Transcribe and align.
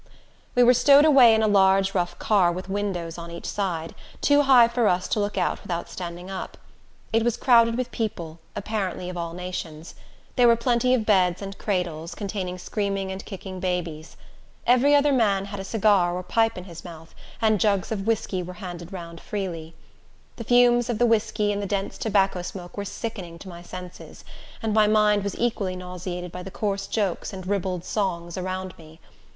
We 0.55 0.63
were 0.63 0.73
stowed 0.73 1.05
away 1.05 1.35
in 1.35 1.43
a 1.43 1.47
large, 1.47 1.93
rough 1.93 2.17
car, 2.17 2.51
with 2.51 2.67
windows 2.67 3.19
on 3.19 3.29
each 3.29 3.45
side, 3.45 3.93
too 4.19 4.41
high 4.41 4.67
for 4.67 4.87
us 4.87 5.07
to 5.09 5.19
look 5.19 5.37
out 5.37 5.61
without 5.61 5.87
standing 5.89 6.27
up. 6.27 6.57
It 7.13 7.21
was 7.23 7.37
crowded 7.37 7.77
with 7.77 7.91
people, 7.91 8.39
apparently 8.55 9.09
of 9.11 9.15
all 9.17 9.33
nations. 9.33 9.93
There 10.37 10.47
were 10.47 10.55
plenty 10.55 10.95
of 10.95 11.05
beds 11.05 11.39
and 11.39 11.55
cradles, 11.59 12.15
containing 12.15 12.57
screaming 12.57 13.11
and 13.11 13.23
kicking 13.23 13.59
babies. 13.59 14.17
Every 14.65 14.95
other 14.95 15.11
man 15.13 15.45
had 15.45 15.59
a 15.59 15.63
cigar 15.63 16.15
or 16.15 16.23
pipe 16.23 16.57
in 16.57 16.63
his 16.63 16.83
mouth, 16.83 17.13
and 17.39 17.59
jugs 17.59 17.91
of 17.91 18.07
whiskey 18.07 18.41
were 18.41 18.53
handed 18.53 18.91
round 18.91 19.21
freely. 19.21 19.75
The 20.37 20.43
fumes 20.43 20.89
of 20.89 20.97
the 20.97 21.05
whiskey 21.05 21.51
and 21.51 21.61
the 21.61 21.67
dense 21.67 21.99
tobacco 21.99 22.41
smoke 22.41 22.75
were 22.75 22.85
sickening 22.85 23.37
to 23.37 23.47
my 23.49 23.61
senses, 23.61 24.25
and 24.63 24.73
my 24.73 24.87
mind 24.87 25.23
was 25.23 25.37
equally 25.37 25.75
nauseated 25.75 26.31
by 26.31 26.41
the 26.41 26.49
coarse 26.49 26.87
jokes 26.87 27.31
and 27.31 27.45
ribald 27.45 27.85
songs 27.85 28.35
around 28.35 28.75
me. 28.79 28.99